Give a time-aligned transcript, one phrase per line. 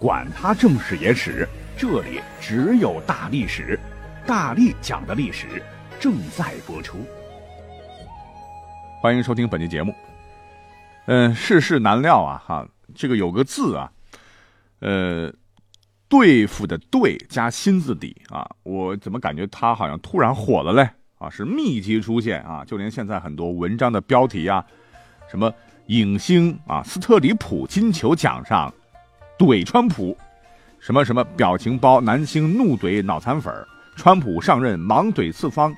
[0.00, 1.46] 管他正史野史。
[1.76, 3.78] 这里只有大历史，
[4.26, 5.62] 大力讲的历史
[6.00, 7.04] 正在播出。
[9.02, 9.94] 欢迎收听本期节目。
[11.04, 13.92] 嗯，世事难料啊，哈，这个有个字啊，
[14.78, 15.30] 呃，
[16.08, 20.88] 对付的对加心字底啊，我怎么感觉他好像突然火了嘞？
[21.18, 24.64] 啊，是密集出现啊，就连现在很多文章的标题啊，
[25.30, 25.52] 什么
[25.88, 28.72] 影星啊，斯特里普金球奖上
[29.46, 30.14] 怼川普。
[30.78, 33.54] 什么什么表情包，男星怒怼脑残粉
[33.96, 35.74] 川普上任忙怼四方，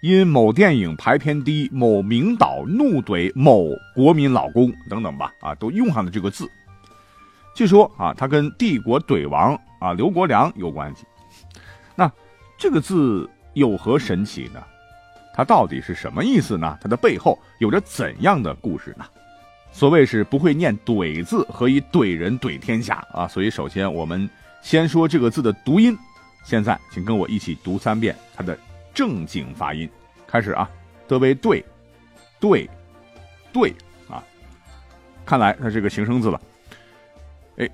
[0.00, 6.50] 因某电影排片低，某名导怒怼某国民老公等等吧，啊，都用上了这个字。
[7.54, 11.04] 据说啊，他跟帝国怼王啊刘国梁有关系。
[11.94, 12.10] 那
[12.56, 14.62] 这个字有何神奇呢？
[15.34, 16.76] 它到底是什么意思呢？
[16.80, 19.04] 它的背后有着怎样的故事呢？
[19.78, 23.28] 所谓是不会念“怼”字，何以怼人怼天下啊？
[23.28, 24.28] 所以首先我们
[24.60, 25.96] 先说这个字的读音。
[26.44, 28.58] 现在请跟我一起读三遍它的
[28.92, 29.88] 正经发音。
[30.26, 30.68] 开始啊，
[31.06, 31.64] 德为对，
[32.40, 32.68] 对，
[33.52, 33.72] 对
[34.10, 34.20] 啊。
[35.24, 36.40] 看来它是个形声字了。
[37.58, 37.70] 哎，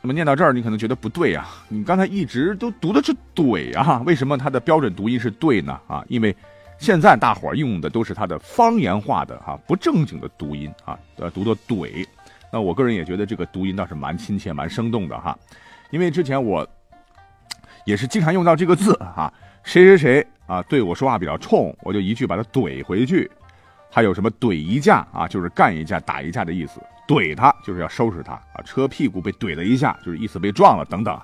[0.00, 5.78] 那么念到这儿，你可能觉得不对啊，你刚才一直都读的是“怼”啊，为什么它的标准读音是“对”呢？
[5.86, 6.34] 啊，因为。
[6.82, 12.04] 现在大伙儿用的都是它的方言化的哈不正经的读音啊，呃读的怼，
[12.52, 15.38] 那我个人也觉得这个读音倒是蛮亲切蛮生动的哈，
[15.92, 16.66] 因为之前我
[17.84, 23.30] 也是经常用到这个字哈，谁谁谁啊对我说话比较冲，我就一句把他怼回去，
[23.88, 31.14] 还有什么怼一架啊，就是干一架打一架的意思，怼他就是要收拾他啊，车屁股被怼了一下，就是意思被撞了等等，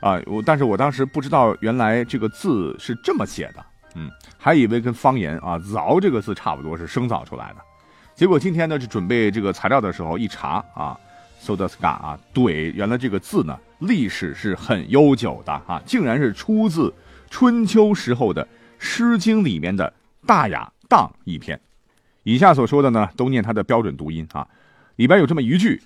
[0.00, 3.62] 啊我但是我当时不知道原来这个字是这么写的。
[3.94, 7.56] 嗯，还以为跟方言啊“凿”这个字差不多，是生造出来的。
[8.14, 10.98] 结果今天呢，是准备这个材料的时候一查啊
[11.40, 16.92] ，so the scar 啊，对，原来这个字呢历史是很悠久的啊，竟然是出自
[17.30, 18.44] 春秋时候的
[18.78, 19.92] 《诗经》里面的
[20.26, 21.58] 《大雅·荡》一篇。
[22.22, 24.46] 以下所说的呢，都念它的标准读音啊。
[24.96, 25.82] 里边有这么一句：“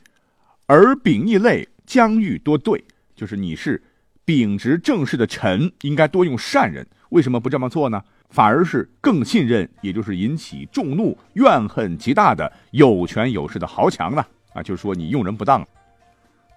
[0.66, 2.84] 而秉义类将欲多对”，
[3.16, 3.82] 就是你是
[4.24, 6.86] 秉直正式的臣，应该多用善人。
[7.10, 8.02] 为什么不这么做呢？
[8.30, 14.24] 反而是更信任，也就是引起众怒、怨恨极大的有权有势的豪强呢？
[14.52, 15.66] 啊，就是说你用人不当。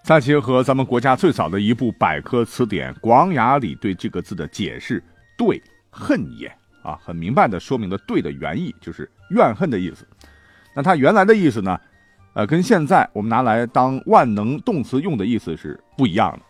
[0.01, 5.03] 再结合咱们国家最早的一部百科词典《广雅》里对这个字的解释
[5.37, 10.07] ，“对恨也”，啊，很明白的说明了“对”的原意就是怨恨的意思。
[10.73, 11.79] 那它原来的意思呢？
[12.33, 16.45] 呃，跟现在我们拿来当万能动词用的意思是不一样的。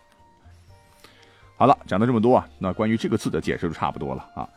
[1.59, 4.47] 好了，讲了这么多啊，那关于这个字的解释就差不多了啊。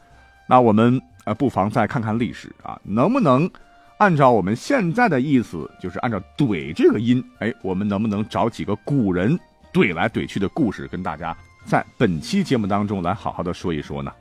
[0.47, 3.51] 那我们呃不妨再看看历史啊，能不能
[3.99, 9.37] 按照我们现在的意思，就是按照“怼”这个音，哎，我们能不能找几个古人
[9.73, 11.37] 怼来怼去的故事，跟大家
[11.67, 14.13] 在本期节目当中来好好的说一说呢？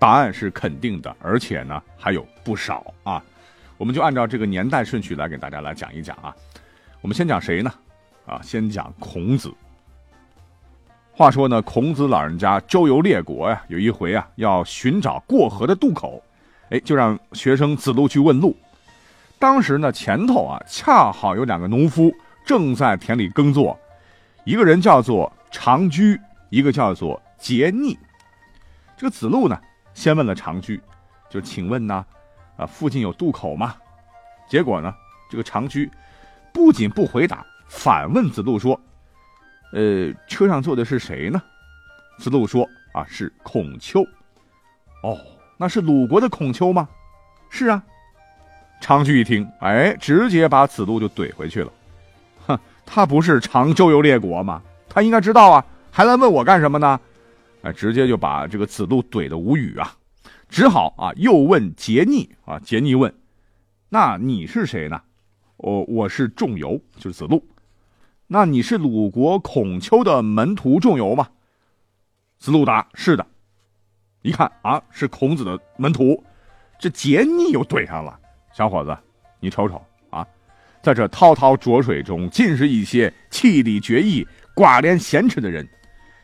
[0.00, 3.22] 答案是肯定的，而且呢还有不少啊。
[3.76, 6.34] 我们就按照这个年代顺序来给大家来讲一讲啊。
[7.00, 7.72] 我们先讲谁呢？
[8.26, 9.54] 啊，先讲孔子。
[11.18, 16.22] 话说呢，孔子老人家周游列国呀，有一回啊，要寻找过河的渡口，
[16.70, 18.56] 哎，就让学生子路去问路。
[19.36, 22.14] 当时呢，前头啊，恰好有两个农夫
[22.46, 23.76] 正在田里耕作，
[24.44, 26.16] 一个人叫做长居，
[26.50, 27.98] 一个叫做桀逆。
[28.96, 29.60] 这个子路呢，
[29.94, 30.80] 先问了长居，
[31.28, 32.06] 就请问呢，
[32.56, 33.74] 啊，附近有渡口吗？
[34.48, 34.94] 结果呢，
[35.28, 35.90] 这个长居
[36.52, 38.80] 不仅不回答，反问子路说。
[39.72, 41.42] 呃，车上坐的是谁呢？
[42.18, 44.02] 子路说：“啊，是孔丘。”
[45.04, 45.16] 哦，
[45.56, 46.88] 那是鲁国的孔丘吗？
[47.50, 47.82] 是啊。
[48.80, 51.72] 长居一听，哎，直接把子路就怼回去了。
[52.46, 54.62] 哼，他不是常周游列国吗？
[54.88, 57.00] 他应该知道啊，还来问我干什么呢？
[57.62, 59.96] 哎，直接就把这个子路怼的无语啊，
[60.48, 62.58] 只好啊又问桀逆啊。
[62.60, 63.12] 桀逆问
[63.90, 65.00] ：“那你是谁呢
[65.58, 67.44] ？”“我我是仲由，就是子路。”
[68.30, 71.26] 那你是鲁国孔丘的门徒仲由吗？
[72.38, 73.26] 子路答：“是的。”
[74.20, 76.22] 一看啊，是孔子的门徒，
[76.78, 78.20] 这杰逆又怼上了。
[78.52, 78.94] 小伙子，
[79.40, 80.26] 你瞅瞅啊，
[80.82, 85.66] 在这滔滔浊水中，尽是一些气力决意、寡廉鲜耻的人，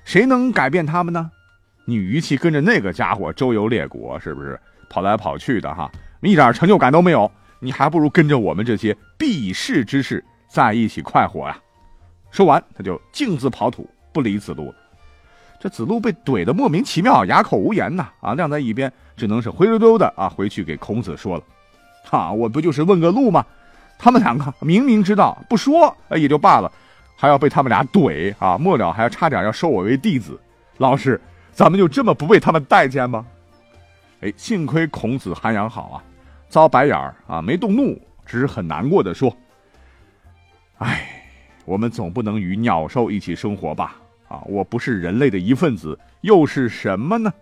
[0.04, 1.30] 谁能改变他们呢？
[1.86, 4.60] 你与其跟着那个家伙周游列国，是不是
[4.90, 5.90] 跑来跑去的哈，
[6.20, 11.58] 一点成就感都没有，你还不如跟着我们这些避世之士在一起快活呀。
[12.34, 14.74] 说完，他就径自跑土，不理子路了。
[15.60, 18.08] 这子路被怼得莫名其妙，哑口无言呐！
[18.20, 21.44] 啊，晾在一边，只能是灰溜溜的啊，回去给孔子说了。
[22.02, 23.46] 哈，我不就是问个路吗？
[23.96, 26.72] 他们两个明明知道，不说也就罢了，
[27.14, 28.58] 还要被他们俩怼啊！
[28.58, 30.36] 末了还要差点要收我为弟子。
[30.78, 31.20] 老师，
[31.52, 33.24] 咱们就这么不被他们待见吗？
[34.22, 36.02] 哎，幸亏孔子涵养好啊，
[36.48, 37.96] 遭白眼儿啊，没动怒，
[38.26, 39.34] 只是很难过的说
[40.78, 41.13] ：“哎，
[41.64, 43.96] 我们总不能与鸟兽一起生活吧？”
[44.26, 47.32] 啊，我不是人类的一份子，又是什么呢？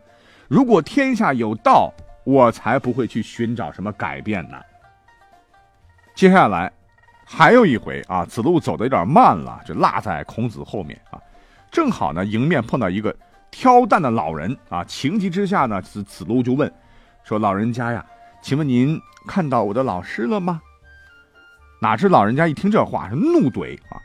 [0.49, 1.93] 如果天下有道，
[2.25, 4.59] 我才不会去寻找什么改变呢。
[6.15, 6.71] 接下来，
[7.25, 11.21] 还有一回啊，子路走的有点慢了，就落在孔子后面啊。
[11.71, 13.15] 正好呢，迎面碰到一个
[13.51, 14.85] 挑担的老人啊。
[14.85, 16.71] 情急之下呢，子子路就问
[17.23, 18.05] 说：“老人家呀，
[18.43, 20.61] 请问您看到我的老师了吗？”
[21.81, 24.03] 哪知老人家一听这话是怒怼啊。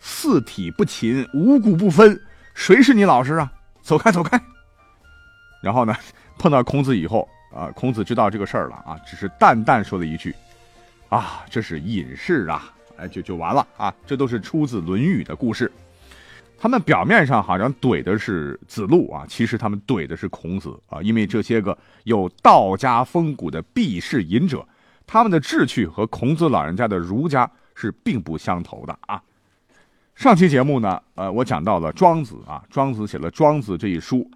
[0.00, 2.20] 四体不勤，五谷不分，
[2.54, 3.52] 谁是你老师啊？
[3.82, 4.40] 走开，走开！
[5.62, 5.94] 然后呢，
[6.38, 10.34] 碰到孔子以后啊，孔子知道这个事儿了啊，只是淡淡说了一句
[11.08, 13.94] ：“啊，这是隐士啊！”哎，就就完了啊。
[14.06, 15.70] 这都是出自《论语》的故事。
[16.58, 24.66] 他们表面上好像怼的是子路啊，其实他们怼的是孔子啊，因为这些个有道家风骨的避世隐者，
[25.06, 29.22] 他们的志趣和孔子老人家的儒家是并不相投的啊。
[30.16, 34.28] 上期节目呢，呃，我讲到了庄子啊，庄子写了《庄子》这一书，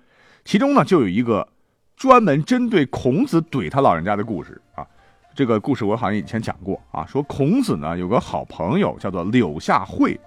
[0.44, 1.48] 其中呢就有一个
[1.96, 4.86] 专门针对孔子怼他老人家的故事啊。
[5.34, 10.20] 这个故事我好像以前讲过啊，说孔子呢有个好朋友叫做柳下惠，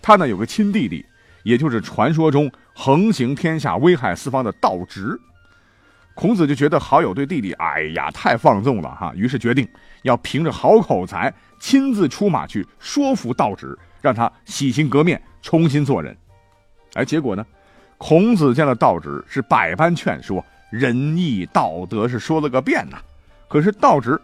[0.00, 1.04] 他呢有个亲弟弟，
[1.42, 5.20] 也就是传说中横行天下、危害四方的道直。
[6.14, 9.66] 孔子就觉得好友对弟弟，哎呀，太放纵了哈，于是决定
[10.04, 13.76] 要凭着好口才亲自出马去说服道直。
[14.00, 16.16] 让他洗心革面，重新做人。
[16.94, 17.46] 哎，结果呢？
[17.98, 22.96] 孔子见了道直，是百般劝说，仁义道德是说了个遍呐。
[23.46, 24.18] 可是道直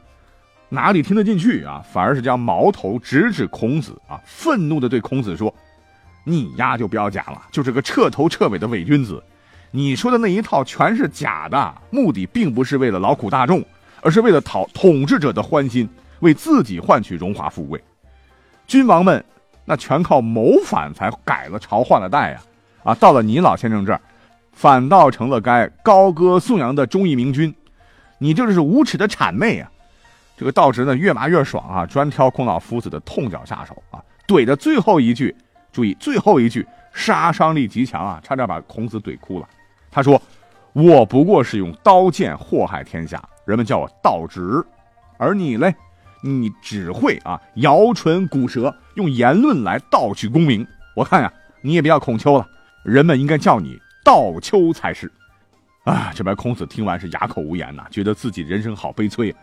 [0.70, 1.84] 哪里听得进去啊？
[1.93, 4.19] 反而是将矛头直指孔子啊！
[4.25, 5.55] 愤怒的对孔子说
[6.25, 9.22] ：“你呀，就不要讲了，就是个彻头彻尾的伪君子。
[9.70, 13.62] 你说的那一套全是假的，目的并不是为了劳苦大众，
[14.00, 15.87] 而是为了讨统治者的欢心，
[16.20, 17.79] 为自己换取荣华富贵。
[18.67, 19.22] 君王们。”
[19.66, 22.40] 那全靠谋反才改了朝换了代呀，
[22.84, 24.00] 啊，到了你老先生这儿，
[24.52, 27.52] 反倒成了该高歌颂扬的忠义明君，
[28.18, 29.70] 你这是无耻的谄媚啊！
[30.36, 33.98] 这个道直呢越骂越爽啊，专挑孔老夫子的痛脚下手啊，
[34.28, 35.34] 怼的最后一句，
[35.72, 39.48] 注意最后一句杀伤力极强啊，差点把孔子怼哭了。
[39.90, 40.20] 他说
[40.74, 44.64] ：“我不过是用刀剑祸害天下，人们叫我道直，
[45.19, 45.74] 而你嘞？”
[46.26, 50.67] 你只会啊摇唇鼓舌，用言论来盗取功名。
[50.94, 51.32] 我看呀，
[51.62, 52.46] 你也别叫孔丘了，
[52.84, 55.11] 人们应该叫你道丘才是。
[55.84, 59.34] 啊，这边孔子听完是哑口无言呐，觉得自己人生好悲催，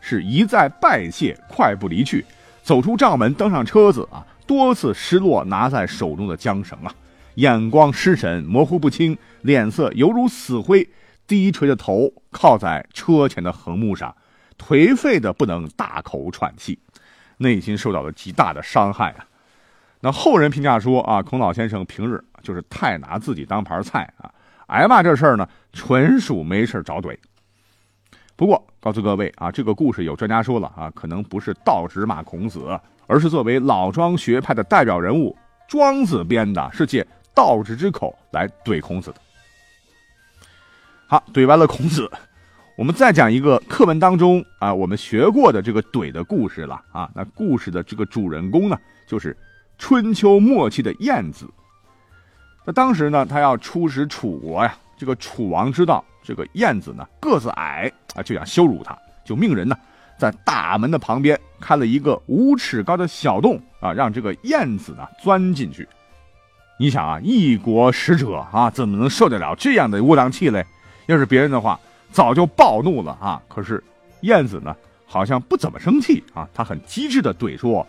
[0.00, 2.24] 是一再拜谢，快步离去。
[2.62, 6.92] 走出帐门，登上车子啊，多次失落拿在手中的缰绳啊，
[7.36, 10.88] 眼光失神，模糊不清，脸色犹如死灰，
[11.26, 14.14] 低垂着头靠在车前的横木上。
[14.68, 16.78] 颓废的不能大口喘气，
[17.38, 19.26] 内心受到了极大的伤害啊！
[20.00, 24.32] 那后人评价说啊，孔老先生平日就是太拿自己当盘菜啊，
[24.68, 27.18] 挨骂这事儿呢，纯属没事找怼。
[28.36, 32.78] 不过告诉各位啊，这个故事有专家说了啊，可能不是道直骂孔子，
[33.08, 37.04] 而是作为老庄学派的代表人物庄子编的，是借
[37.34, 39.20] 道直之口来怼孔子的。
[41.08, 42.08] 好，怼完了孔子。
[42.74, 47.10] 我们再讲一个课文当中啊，我们学过的这个怼的故事了啊。
[47.14, 49.36] 那故事的这个主人公呢，就是
[49.76, 51.46] 春秋末期的晏子。
[52.64, 54.74] 那当时呢，他要出使楚国呀。
[54.96, 59.76] 这个楚王知道这个晏子呢个子矮啊，就想羞辱他，就命人呢
[60.16, 65.86] 在大门的旁边开了一个五尺高的小洞啊，让这个晏子呢钻进去。
[66.78, 70.64] 你想啊，一国使者啊，怎么能受得了这样的窝囊气嘞？
[71.06, 71.78] 要是别人的话。
[72.12, 73.42] 早就暴怒了啊！
[73.48, 73.82] 可是
[74.20, 74.76] 燕子呢，
[75.06, 76.46] 好像不怎么生气啊。
[76.52, 77.84] 他很机智的怼说：“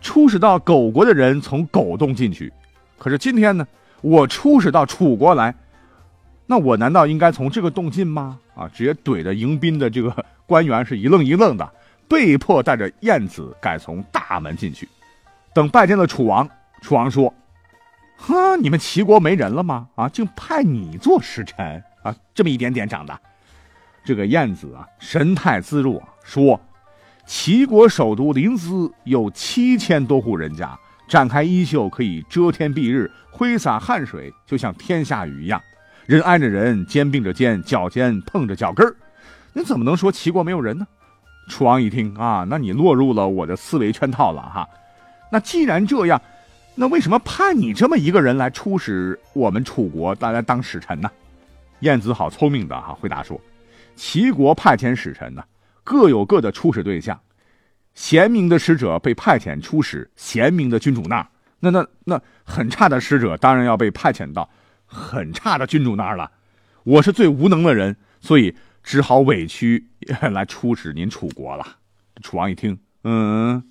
[0.00, 2.52] 出使到狗国的人从狗洞进去，
[2.96, 3.66] 可是今天呢，
[4.00, 5.54] 我出使到楚国来，
[6.46, 11.68] 那我难道应该从这个洞进吗？”啊， 直接怼的迎宾的这个官员是一愣一愣的，
[12.08, 14.88] 被迫带着燕子改从大门进去。
[15.52, 16.48] 等拜见了楚王，
[16.80, 17.34] 楚王说
[18.16, 19.88] ：“哈，你们齐国没人了吗？
[19.96, 22.16] 啊，竟派你做使臣啊？
[22.34, 23.18] 这么一点点长的。
[24.04, 26.60] 这个晏子啊，神态自若，说
[27.26, 35.60] ：“齐国首都临淄有七千多户人家，展开衣袖可以遮天蔽日，挥洒汗水就像天下雨一样，
[36.06, 38.94] 人挨着人，肩并着肩，脚尖碰着脚跟儿，
[39.52, 40.86] 你怎么能说齐国没有人呢？”
[41.50, 44.68] 楚王一听啊，那你落入了我的思维圈套了哈。
[45.32, 46.20] 那既然这样，
[46.76, 51.10] 那为什么派你这么一个人来出使我们楚国，当来当使臣呢？
[51.80, 53.40] 晏子好聪明的哈，回答说。
[53.94, 55.42] 齐国派遣使臣呢，
[55.82, 57.18] 各有各的出使对象。
[57.94, 61.26] 贤明的使者被派遣出使贤明的君主那儿，
[61.60, 64.48] 那那那很差的使者当然要被派遣到
[64.84, 66.30] 很差的君主那儿了。
[66.84, 69.86] 我是最无能的人，所以只好委屈
[70.20, 71.66] 来出使您楚国了。
[72.22, 73.62] 楚王一听，嗯，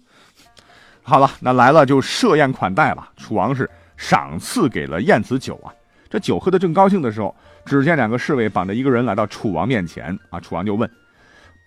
[1.03, 3.11] 好了，那来了就设宴款待吧。
[3.15, 5.69] 楚王是赏赐给了晏子酒啊。
[6.09, 7.35] 这酒喝的正高兴的时候。
[7.65, 10.87] 只见两个侍卫绑着一个人来到楚王面前啊，楚王就问：“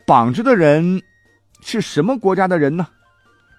[0.07, 1.03] 绑着的人
[1.61, 2.87] 是什么国家的人呢？”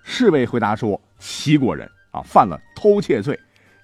[0.03, 3.37] 侍卫回答说：“齐国人啊，犯了偷窃罪。”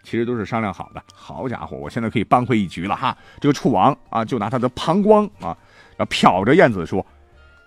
[0.03, 1.03] 其实都是商量好的。
[1.13, 3.17] 好家伙，我现在可以扳回一局了哈！
[3.41, 5.57] 这个楚王啊，就拿他的膀胱啊，
[5.97, 7.05] 要瞟着燕子说：“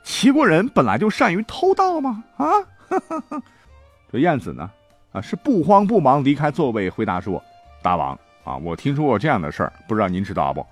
[0.02, 2.46] 齐国人本来就善于偷盗吗？”啊，
[4.10, 4.70] 这燕子呢，
[5.12, 7.42] 啊，是不慌不忙离开座位，回答说
[7.82, 8.18] ：“大王
[8.48, 10.64] 啊，我听说过这样的事儿，不知道您知道不？”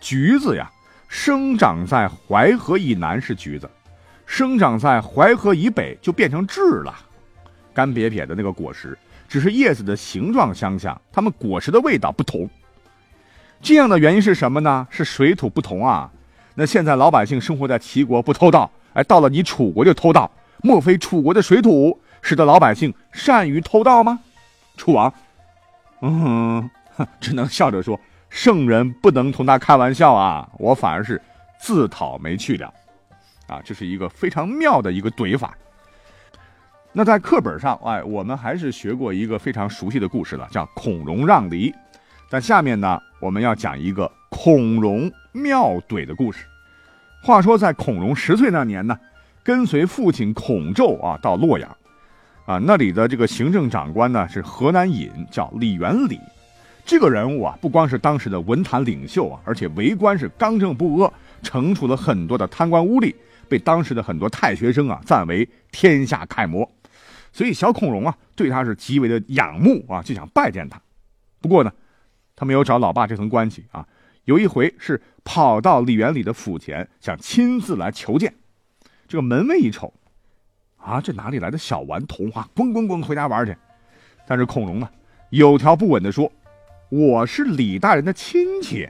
[0.00, 0.70] 橘子呀，
[1.08, 3.68] 生长在淮河以南是橘子，
[4.24, 6.94] 生长在淮河以北就变成枳了。
[7.74, 8.96] 干瘪瘪的那个果实，
[9.28, 12.48] 只是叶子的形状相像，它们果实的味道不同。
[13.60, 14.86] 这样的原因是什么呢？
[14.88, 16.10] 是水土不同啊。
[16.54, 20.30] 那现在老百姓生活在齐国不偷盗，哎，到了你楚国就偷盗，
[20.62, 24.20] 莫非楚国的水土使得老百姓善于偷盗吗？
[24.76, 25.12] 楚王，
[26.02, 26.70] 嗯，
[27.20, 27.98] 只能笑着说。
[28.30, 30.46] 圣人不能同他开玩笑啊！
[30.58, 31.18] 我反而是
[31.58, 32.70] 自讨没趣了，
[33.46, 35.56] 啊，这是一个非常妙的一个怼法。
[36.92, 41.74] 那在课本上，哎，我们还是学过一个非常熟悉的故事了，叫孔融让梨。
[42.28, 46.44] 但下面呢，我们要讲一个孔融妙怼的故事。
[47.22, 48.94] 话说在孔融十岁那年呢，
[49.42, 51.74] 跟随父亲孔宙啊到洛阳，
[52.44, 56.20] 啊，那里的这个行政长官呢是河南尹，叫李元礼。
[56.88, 63.14] 这个人物啊，不光是当时的文坛领袖啊，而且为官是刚正不阿，惩处了很多的贪官污吏，
[63.46, 66.66] 被当时的很多太学生啊赞为天下楷模。
[67.30, 70.80] 所以小孔融啊，对他是极为的仰慕啊，就想拜见他。
[71.42, 71.70] 不过呢，
[72.34, 73.86] 他没有找老爸这层关系啊。
[74.24, 78.32] 有一回是跑到李元礼的府前，想亲自来求见。
[79.06, 79.92] 这个门卫一瞅，
[80.78, 82.48] 啊，这哪里来的小顽童啊？
[82.56, 83.54] 滚滚滚，回家玩去！
[84.26, 84.88] 但是孔融呢，
[85.28, 86.32] 有条不紊地说。
[86.90, 88.88] 我是李大人的亲戚，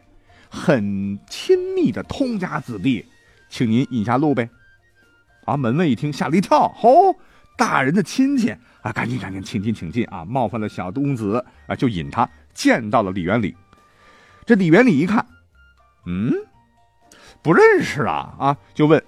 [0.48, 3.04] 很亲密的通家子弟，
[3.48, 4.48] 请您引下路呗。
[5.44, 7.16] 啊，门卫一听吓了一跳，哦，
[7.56, 10.24] 大人的亲戚啊，赶紧赶紧，请进请进啊！
[10.24, 13.56] 冒犯了小公子啊，就引他见到了李元礼。
[14.46, 15.26] 这李元礼一看，
[16.06, 16.32] 嗯，
[17.42, 19.02] 不认识啊啊，就问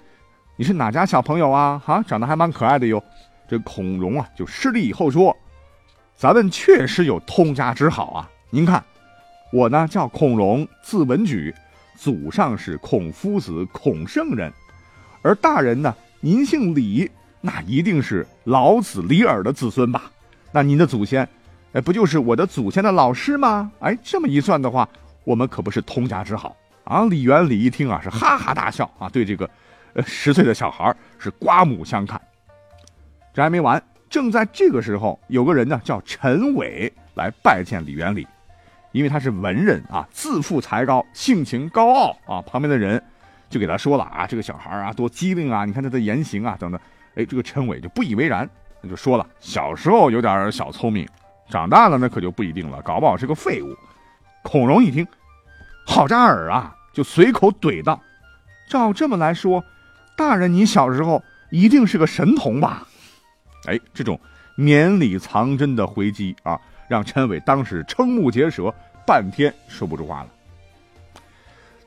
[0.57, 1.81] 你是哪家小朋友啊？
[1.85, 3.01] 哈，长得还蛮可爱的哟。
[3.47, 5.35] 这孔融啊，就施礼以后说，
[6.13, 8.29] 咱们确实有通家之好啊。
[8.53, 8.83] 您看，
[9.49, 11.55] 我呢叫孔融，字文举，
[11.95, 14.51] 祖上是孔夫子、孔圣人，
[15.21, 20.11] 而大人呢，您姓李，那一定是老子李耳的子孙吧？
[20.51, 21.25] 那您的祖先，
[21.71, 23.71] 哎，不就是我的祖先的老师吗？
[23.79, 24.87] 哎，这么一算的话，
[25.23, 26.53] 我们可不是通家之好
[26.83, 27.05] 啊！
[27.05, 29.49] 李元礼一听啊，是哈哈大笑啊，对这个，
[29.93, 32.19] 呃，十岁的小孩是刮目相看。
[33.33, 38.27] 这还没完，正在这个时候，有个人呢叫陈伟来拜见李元礼。
[38.91, 42.41] 因为他是文人啊，自负才高，性情高傲啊。
[42.41, 43.01] 旁边的人
[43.49, 46.79] 就给他说了啊，这个小孩啊多机灵啊，你看他的言行啊等等。
[47.15, 48.49] 哎，这个陈伟就不以为然，
[48.81, 51.07] 那就说了，小时候有点小聪明，
[51.49, 53.75] 长大了那可就不一定了，搞不好是个废物。
[54.43, 55.05] 孔融一听，
[55.85, 58.01] 好扎耳啊，就随口怼道
[58.69, 59.63] ：“照这么来说，
[60.15, 62.87] 大人你小时候一定是个神童吧？”
[63.67, 64.19] 哎，这种
[64.55, 66.59] 绵里藏针的回击啊。
[66.91, 68.69] 让陈伟当时瞠目结舌，
[69.07, 70.29] 半天说不出话了。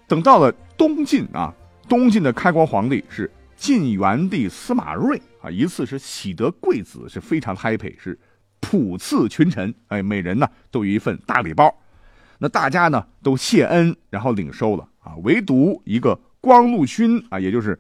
[0.09, 1.53] 等到了东晋啊，
[1.87, 8.19] 东晋的开国皇帝是晋元帝司马睿啊，一次是喜得贵子，是非常 happy，是
[8.61, 11.71] 普赐群臣，哎，每人呢都有一份大礼包。
[12.39, 17.79] 那大家呢都谢恩，然后领收了啊，唯独一个光禄勋啊，也就是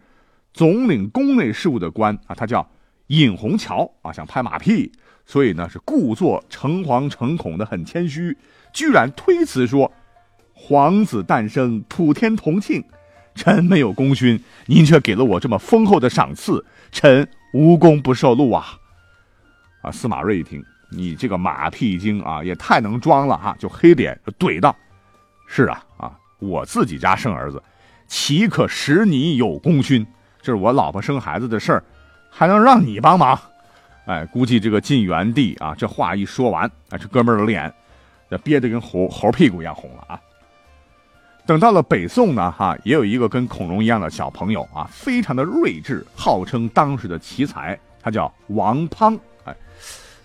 [0.53, 2.71] 总领宫内事务的官啊，他叫
[3.07, 4.93] 尹洪桥啊，想拍马屁。
[5.27, 8.37] 所以呢是故作诚惶诚恐的，很谦虚，
[8.73, 9.91] 居然推辞说
[10.53, 12.85] ：“皇子诞生，普天同庆，
[13.35, 18.79] 臣没有功勋，您却给了我这么丰厚的赏赐，臣无功不受禄啊！”
[19.81, 24.77] 啊，司马睿一听，你这个马屁精啊，也太能装了哈，就黑脸怼道
[25.49, 27.63] ：“是啊，啊，我自己家生儿子，
[28.07, 30.07] 岂可使你有功勋？
[30.43, 31.83] 这是我老婆生孩子的事儿，
[32.31, 33.41] 还能让你帮忙？”
[34.07, 37.73] 哎，估计这个晋元帝啊，这话一说完，啊，这哥们儿的脸，
[38.31, 40.21] 这憋得跟猴猴屁股一样红了啊。
[41.47, 49.19] 等到了北宋呢，哈，也有一个跟孔融一样的小朋友啊，非常的睿智，号称当时的奇才，他叫王滂。
[49.45, 49.55] 哎，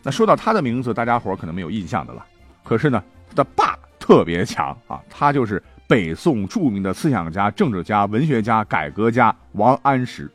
[0.04, 2.26] 那说到他的名字，大家伙可能没有印象的了。
[2.64, 10.30] 可是呢，他的爸特别强啊，他就是北宋著名的思想家、政治家、文学家、改革家王安石。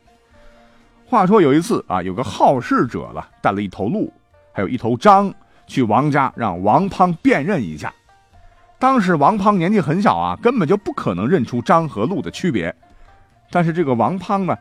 [1.07, 4.11] 话说有一次啊，有个好事者了，带了一头鹿，
[4.51, 5.31] 还有一头獐，
[5.67, 7.93] 去王家让王滂辨认一下。
[8.79, 12.75] 当时王滂年纪很小啊，根本就不可能认出獐和鹿的区别。
[13.51, 14.57] 但是这个王滂呢，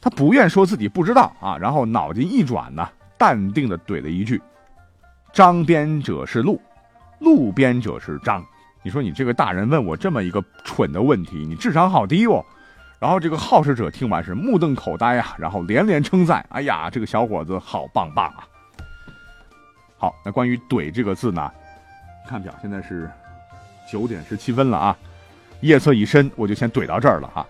[0.00, 4.40] 他不愿说自己不知道啊，然后脑筋一转呢，淡定的怼了一句
[5.34, 6.58] ：“獐边者是鹿，
[7.18, 8.42] 鹿边者是獐。”
[8.82, 12.42] 你说你这个大人问我这么一个蠢的问题，你智商好低哦。
[12.98, 18.48] 然后这个好事者听完是目瞪口呆啊，然后连连称赞：“哎呀，这个小伙子好棒棒啊！”
[19.98, 21.50] 好，那关于“怼”这个字呢，
[22.26, 23.10] 看表现在是
[23.90, 24.98] 九点十七分了啊，
[25.60, 27.46] 夜色已深，我就先怼到这儿了哈。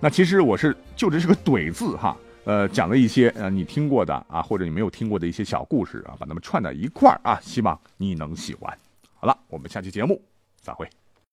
[0.00, 8.74] 那其实我是就这是个“怼”字哈，呃，讲了一些呃你听过的啊，或者你没有听过的一些小故事啊，把它们串在一块儿啊，希望你能喜欢。
[9.14, 10.22] 好了，我们下期节目
[10.62, 10.88] 再会。